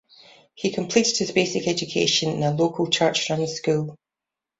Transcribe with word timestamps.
He 0.55 0.71
completed 0.73 1.17
his 1.19 1.31
basic 1.31 1.67
education 1.67 2.31
in 2.31 2.41
a 2.41 2.49
local 2.49 2.89
church-run 2.89 3.45
school. 3.47 3.99